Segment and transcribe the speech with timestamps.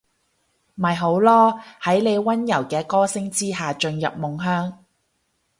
[0.73, 4.73] 咪好囉，喺你溫柔嘅歌聲之下進入夢鄉